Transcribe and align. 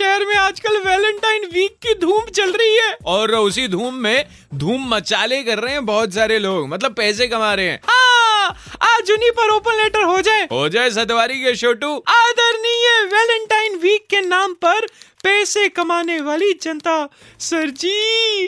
शहर 0.00 0.24
में 0.26 0.34
आजकल 0.34 0.76
वैलेंटाइन 0.78 1.44
वीक 1.54 1.72
की 1.82 1.94
धूम 2.00 2.30
चल 2.36 2.52
रही 2.52 2.76
है। 2.76 2.96
और 3.06 3.34
उसी 3.36 3.66
धूम 3.68 3.94
में 3.94 4.26
धूम 4.54 4.88
मचाले 4.88 5.42
कर 5.42 5.58
रहे 5.58 5.72
हैं 5.72 5.84
बहुत 5.86 6.14
सारे 6.14 6.38
लोग। 6.38 6.68
मतलब 6.68 6.94
पैसे 6.94 7.26
कमा 7.26 7.52
रहे 7.54 7.66
हैं। 7.66 7.80
हाँ, 7.84 8.56
आज 8.82 9.10
उन्हीं 9.10 9.30
पर 9.30 9.50
ओपन 9.50 9.76
लेटर 9.82 10.02
हो 10.02 10.20
जाए। 10.20 10.46
हो 10.52 10.68
जाए 10.68 10.90
सतवारी 10.90 11.34
के 11.34 11.54
छोटू। 11.56 11.96
आदरणीय 12.08 12.88
वैलेंटाइन 13.12 13.76
वीक 13.78 14.06
के 14.10 14.20
नाम 14.20 14.54
पर 14.64 14.86
पैसे 15.24 15.68
कमाने 15.68 16.20
वाली 16.20 16.52
जनता 16.62 16.96
सर 17.40 17.70
जी 17.70 18.44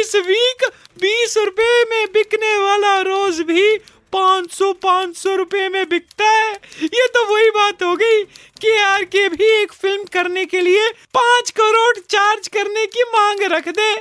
इस 0.00 0.14
वीक 0.26 0.64
बीस 1.00 1.36
रुपए 1.38 1.84
में 1.90 2.06
बिकने 2.12 2.56
वाला 2.58 3.00
रोज 3.00 3.40
भी 3.40 3.74
पाँच 4.12 4.50
सौ 4.52 4.72
पाँच 4.82 5.16
सौ 5.16 5.34
रुपए 5.36 5.68
में 5.68 5.88
बिकता 5.88 6.28
है। 6.28 6.52
ये 6.84 7.06
तो 7.06 7.24
वही 7.26 7.50
बात 7.50 7.82
हो 7.82 7.94
गई 7.96 8.22
कि 8.60 8.76
आर 8.78 9.04
के 9.06 9.28
भी 9.28 9.44
एक 9.52 9.72
फ़िल्म 9.72 10.04
करने 10.12 10.44
के 10.44 10.60
लिए 10.60 10.88
पाँच 11.14 11.50
करोड़ 11.50 11.96
चार्ज 12.00 12.48
करने 12.48 12.86
की 12.86 13.02
मांग 13.12 13.42
रख 13.52 13.68
दे। 13.70 13.92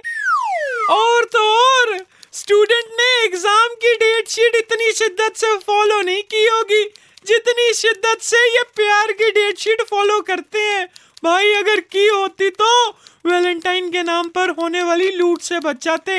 और 0.91 1.25
तो 1.25 1.45
और, 1.57 1.97
स्टूडेंट 2.33 2.91
ने 2.91 3.09
एग्ज़ाम 3.23 3.73
की 3.75 3.93
डेट 3.95 4.29
शीट 4.29 4.55
इतनी 4.55 4.91
शिद्दत 4.93 5.35
से 5.35 5.55
फॉलो 5.59 6.01
नहीं 6.01 6.23
की 6.23 6.45
होगी, 6.47 6.83
जितनी 7.25 7.73
शिद्दत 7.73 8.21
से 8.21 8.45
ये 8.47 8.63
प्यार 8.75 9.11
की 9.11 9.31
डेट 9.31 9.57
शीट 9.59 9.81
फॉलो 9.81 10.19
करते 10.21 10.59
हैं। 10.59 10.87
भाई, 11.23 11.51
अगर 11.53 11.79
की 11.81 12.07
होती 12.07 12.49
तो 12.51 12.89
वैलेंटाइन 13.25 13.89
के 13.91 14.03
नाम 14.03 14.29
पर 14.29 14.49
होने 14.59 14.83
वाली 14.83 15.09
लूट 15.11 15.41
से 15.41 15.59
बच 15.59 15.83
जाते 15.83 16.11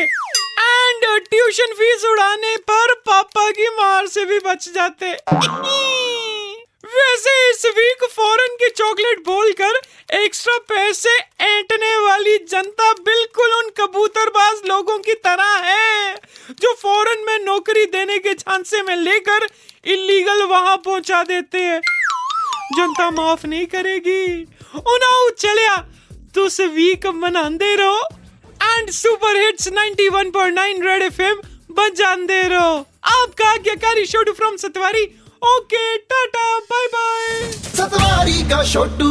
एंड 0.63 1.05
ट्यूशन 1.23 1.75
फ़ीस 1.75 2.05
उड़ाने 2.05 2.57
पर 2.71 2.95
पापा 3.07 3.51
की 3.51 3.69
मार 3.77 4.07
से 4.07 4.25
भी 4.25 4.39
बच 4.39 4.69
जाते। 4.69 5.17
वैसे 6.87 7.33
इस 7.51 7.65
वीक 7.77 8.05
फॉरेन 8.11 8.55
के 8.57 8.69
चॉकलेट 8.71 9.19
बोलकर 9.27 9.81
एक्स्ट्रा 10.15 10.57
पैसे 10.69 11.11
ऐंठने 11.41 11.97
वाली 11.99 12.37
जनता 12.51 12.93
बिल्कुल 13.01 13.53
उन 13.55 13.71
कबूतरबाज 13.77 14.61
लोगों 14.67 14.99
की 14.99 15.15
तरह 15.27 15.57
है, 15.65 16.15
जो 16.53 16.73
फॉरेन 16.83 17.25
में 17.27 17.39
नौकरी 17.45 17.85
देने 17.87 18.19
के 18.19 18.35
झांसे 18.35 18.83
में 18.83 18.97
लेकर 18.97 19.47
इलीगल 19.87 20.43
वहाँ 20.45 20.77
पहुँचा 20.77 21.23
देते 21.23 21.59
हैं। 21.59 21.81
जनता 22.77 23.11
माफ़ 23.11 23.47
नहीं 23.47 23.67
करेगी। 23.67 24.43
उनाऊ 24.77 25.31
चलिया 25.39 25.77
तुस 26.35 26.61
वीक 26.73 27.07
मनांदे 27.07 27.75
रहो। 27.77 28.01
And 28.73 28.91
super 28.91 29.37
hits 29.37 29.69
91.9 29.69 30.83
red 30.83 31.03
FM 31.03 31.41
बजांदे 31.71 32.43
रहो। 32.49 32.77
आपका 33.13 33.51
आज्ञाकारी 33.51 34.07
Chhotu 34.07 34.33
from 34.33 34.57
Satwari. 34.57 35.05
Okay 35.45 35.97
tata 35.99 36.59
bye 36.71 36.87
bye 36.87 37.51
Satwari 37.53 38.43
का 38.51 38.63
छोटू 38.73 39.11